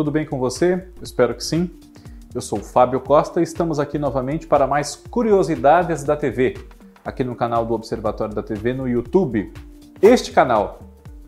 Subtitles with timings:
[0.00, 0.82] Tudo bem com você?
[1.02, 1.68] espero que sim.
[2.34, 6.56] Eu sou o Fábio Costa e estamos aqui novamente para mais curiosidades da TV,
[7.04, 9.52] aqui no canal do Observatório da TV no YouTube.
[10.00, 10.80] Este canal,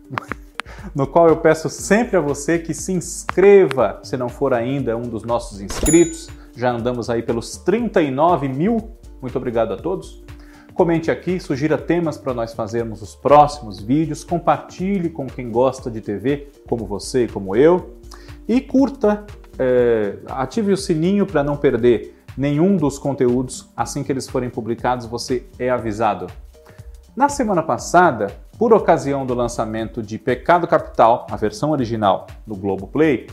[0.95, 5.03] no qual eu peço sempre a você que se inscreva, se não for ainda um
[5.03, 6.27] dos nossos inscritos.
[6.57, 8.89] Já andamos aí pelos 39 mil.
[9.21, 10.23] Muito obrigado a todos.
[10.73, 16.01] Comente aqui, sugira temas para nós fazermos os próximos vídeos, compartilhe com quem gosta de
[16.01, 18.01] TV, como você e como eu,
[18.47, 19.25] e curta,
[19.57, 23.69] é, ative o sininho para não perder nenhum dos conteúdos.
[23.75, 26.27] Assim que eles forem publicados, você é avisado.
[27.15, 33.27] Na semana passada, por ocasião do lançamento de Pecado Capital, a versão original do Globoplay,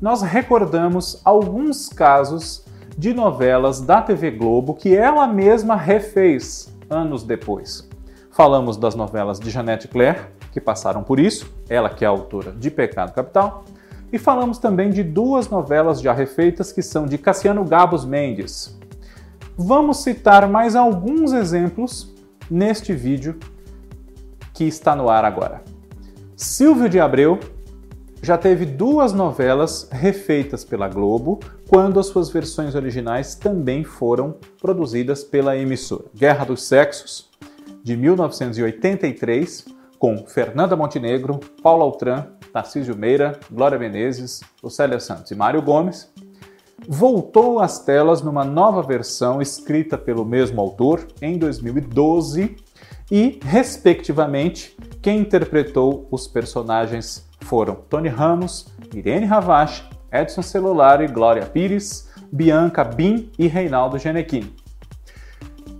[0.00, 2.64] nós recordamos alguns casos
[2.96, 7.88] de novelas da TV Globo que ela mesma refez anos depois.
[8.30, 10.20] Falamos das novelas de Janete Claire,
[10.52, 13.64] que passaram por isso, ela que é autora de Pecado Capital,
[14.16, 18.74] e falamos também de duas novelas já refeitas que são de Cassiano Gabos Mendes.
[19.58, 22.14] Vamos citar mais alguns exemplos
[22.50, 23.38] neste vídeo
[24.54, 25.62] que está no ar agora.
[26.34, 27.38] Silvio de Abreu
[28.22, 35.22] já teve duas novelas refeitas pela Globo, quando as suas versões originais também foram produzidas
[35.22, 36.04] pela emissora.
[36.14, 37.28] Guerra dos Sexos,
[37.84, 39.66] de 1983,
[39.98, 46.10] com Fernanda Montenegro, Paulo Altran, Tarcísio Meira, Glória Menezes, Lucélia Santos e Mário Gomes,
[46.88, 52.56] voltou às telas numa nova versão escrita pelo mesmo autor em 2012
[53.10, 61.44] e, respectivamente, quem interpretou os personagens foram Tony Ramos, Irene Ravache, Edson Celular e Glória
[61.44, 64.50] Pires, Bianca Bin e Reinaldo Genequim.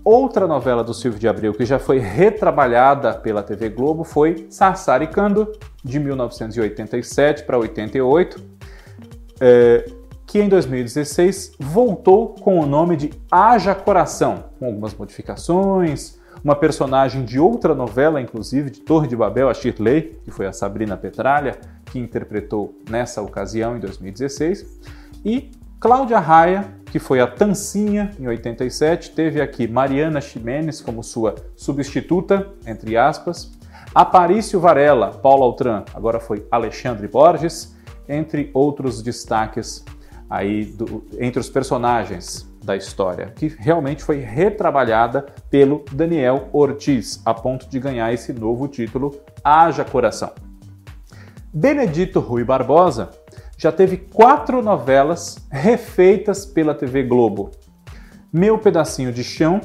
[0.05, 5.51] Outra novela do Silvio de Abreu que já foi retrabalhada pela TV Globo foi Sassaricando,
[5.87, 8.43] de 1987 para 88,
[9.41, 9.89] é,
[10.27, 17.25] que em 2016 voltou com o nome de Haja Coração, com algumas modificações, uma personagem
[17.25, 21.57] de outra novela, inclusive, de Torre de Babel, a Shirley, que foi a Sabrina Petralha,
[21.87, 24.81] que interpretou nessa ocasião em 2016,
[25.25, 31.37] e Cláudia Raia, que foi a Tancinha em 87, teve aqui Mariana Ximenes como sua
[31.55, 33.56] substituta, entre aspas,
[33.97, 37.75] Aparício Varela, Paulo Altran, agora foi Alexandre Borges,
[38.07, 39.83] entre outros destaques
[40.29, 47.33] aí do, entre os personagens da história, que realmente foi retrabalhada pelo Daniel Ortiz, a
[47.33, 50.31] ponto de ganhar esse novo título, Haja Coração.
[51.51, 53.09] Benedito Rui Barbosa
[53.57, 57.51] já teve quatro novelas refeitas pela TV Globo.
[58.31, 59.59] Meu Pedacinho de Chão,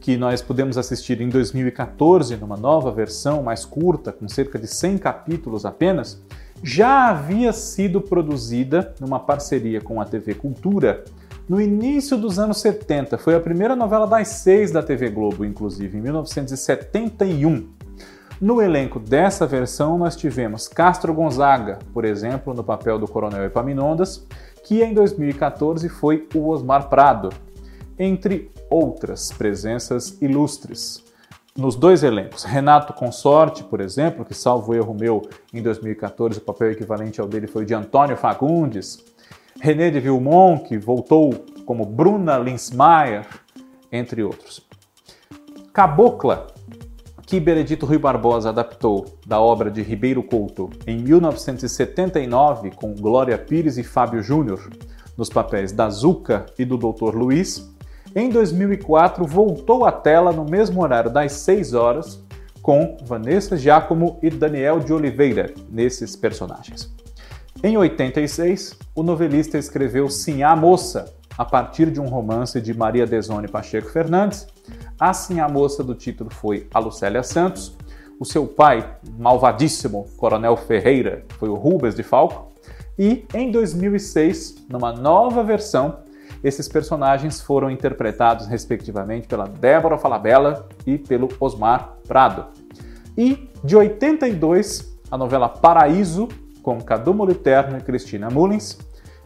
[0.00, 4.98] que nós pudemos assistir em 2014 numa nova versão mais curta, com cerca de 100
[4.98, 6.22] capítulos apenas,
[6.62, 11.04] já havia sido produzida numa parceria com a TV Cultura
[11.48, 13.18] no início dos anos 70.
[13.18, 17.68] Foi a primeira novela das seis da TV Globo, inclusive, em 1971.
[18.40, 24.26] No elenco dessa versão, nós tivemos Castro Gonzaga, por exemplo, no papel do Coronel Epaminondas,
[24.64, 27.30] que em 2014 foi o Osmar Prado,
[28.00, 31.04] entre outras presenças ilustres
[31.54, 32.44] nos dois elencos.
[32.44, 35.20] Renato Consorte, por exemplo, que salvo erro meu,
[35.52, 39.04] em 2014 o papel equivalente ao dele foi de Antônio Fagundes.
[39.60, 43.26] René de Vilmont, que voltou como Bruna Linsmaier,
[43.92, 44.66] entre outros.
[45.70, 46.46] Cabocla,
[47.26, 53.76] que Benedito Rui Barbosa adaptou da obra de Ribeiro Couto em 1979 com Glória Pires
[53.76, 54.70] e Fábio Júnior,
[55.18, 57.14] nos papéis da Zuca e do Dr.
[57.14, 57.70] Luiz,
[58.14, 62.22] em 2004, voltou à tela no mesmo horário das 6 horas,
[62.60, 66.92] com Vanessa Giacomo e Daniel de Oliveira nesses personagens.
[67.62, 73.06] Em 86, o novelista escreveu Sim a Moça, a partir de um romance de Maria
[73.06, 74.46] Desone Pacheco Fernandes.
[74.98, 77.76] A Sim a Moça do título foi a Lucélia Santos.
[78.18, 82.52] O seu pai, malvadíssimo Coronel Ferreira, foi o Rubens de Falco.
[82.98, 86.00] E em 2006, numa nova versão,
[86.42, 92.46] esses personagens foram interpretados, respectivamente, pela Débora Falabella e pelo Osmar Prado.
[93.16, 96.28] E, de 82, a novela Paraíso,
[96.62, 98.78] com Cadu Moliterno e Cristina Mullins,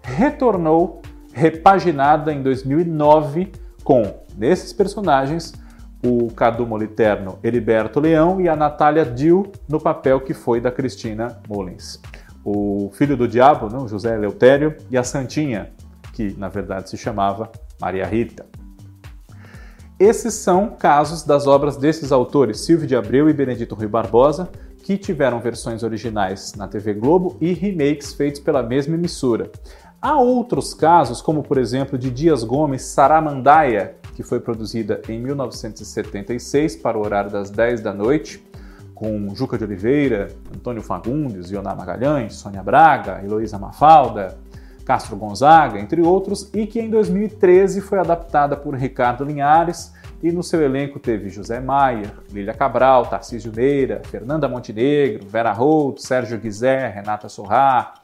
[0.02, 1.00] retornou
[1.32, 3.52] repaginada em 2009
[3.82, 4.02] com,
[4.37, 5.52] nesses personagens,
[6.05, 11.40] o Cadu Moliterno Heriberto Leão e a Natália Dil no papel que foi da Cristina
[11.49, 12.00] Mullins.
[12.44, 15.72] O filho do diabo, não, José Eleutério, e a Santinha,
[16.14, 17.50] que na verdade se chamava
[17.81, 18.46] Maria Rita.
[19.99, 24.49] Esses são casos das obras desses autores, Silvio de Abreu e Benedito Rui Barbosa,
[24.82, 29.50] que tiveram versões originais na TV Globo e remakes feitos pela mesma emissora.
[30.00, 36.76] Há outros casos, como por exemplo de Dias Gomes Saramandaia, que foi produzida em 1976
[36.76, 38.44] para o horário das 10 da noite,
[38.94, 44.38] com Juca de Oliveira, Antônio Fagundes, Ioná Magalhães, Sônia Braga, Heloísa Mafalda,
[44.84, 49.92] Castro Gonzaga, entre outros, e que em 2013 foi adaptada por Ricardo Linhares
[50.22, 56.00] e no seu elenco teve José Maia, Lília Cabral, Tarcísio Meira, Fernanda Montenegro, Vera Holt,
[56.00, 57.94] Sérgio Guizé, Renata Sorrá,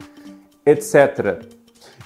[0.67, 1.47] etc.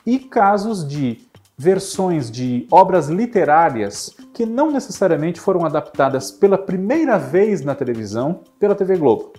[0.07, 1.19] E casos de
[1.57, 8.75] versões de obras literárias que não necessariamente foram adaptadas pela primeira vez na televisão pela
[8.75, 9.33] TV Globo,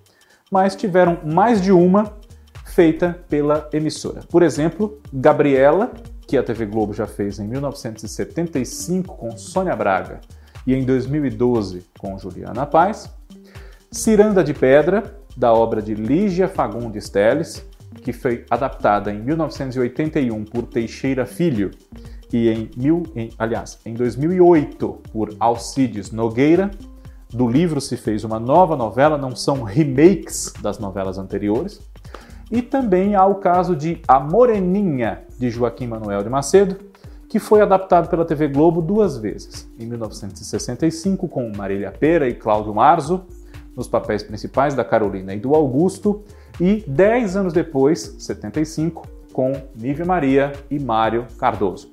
[0.52, 2.14] mas tiveram mais de uma
[2.75, 4.22] feita pela emissora.
[4.30, 5.94] Por exemplo, Gabriela,
[6.27, 10.19] que a TV Globo já fez em 1975 com Sônia Braga
[10.68, 13.10] e em 2012 com Juliana Paz,
[13.89, 17.66] Ciranda de Pedra, da obra de Lígia Fagundes Teles,
[18.01, 21.72] que foi adaptada em 1981 por Teixeira Filho
[22.33, 26.69] e em, mil, em, aliás, em 2008 por Alcides Nogueira.
[27.30, 31.80] Do livro se fez uma nova novela, não são remakes das novelas anteriores.
[32.52, 36.78] E também há o caso de A Moreninha, de Joaquim Manuel de Macedo,
[37.28, 42.74] que foi adaptado pela TV Globo duas vezes, em 1965 com Marília Pera e Cláudio
[42.74, 43.26] Marzo,
[43.76, 46.24] nos papéis principais da Carolina e do Augusto,
[46.62, 51.92] e dez anos depois, 75, com Nívia Maria e Mário Cardoso.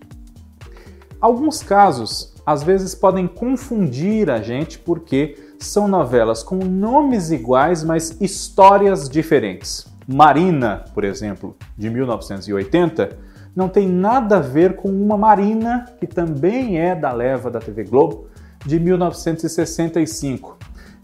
[1.21, 8.21] Alguns casos, às vezes, podem confundir a gente porque são novelas com nomes iguais, mas
[8.21, 9.92] histórias diferentes.
[10.07, 13.19] Marina, por exemplo, de 1980,
[13.55, 17.85] não tem nada a ver com uma Marina, que também é da leva da TV
[17.85, 18.27] Globo,
[18.65, 20.57] de 1965.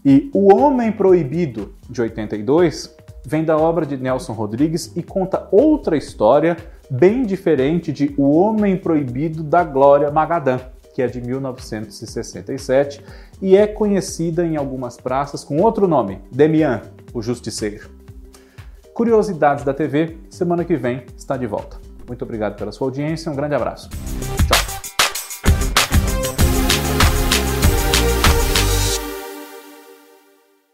[0.03, 5.97] E O Homem Proibido, de 82, vem da obra de Nelson Rodrigues e conta outra
[5.97, 6.57] história
[6.89, 10.59] bem diferente de O Homem Proibido da Glória Magadã,
[10.95, 13.03] que é de 1967
[13.41, 16.81] e é conhecida em algumas praças com outro nome, Demian,
[17.13, 17.98] o Justiceiro.
[18.99, 21.77] Curiosidades da TV, semana que vem está de volta.
[22.05, 23.89] Muito obrigado pela sua audiência, um grande abraço.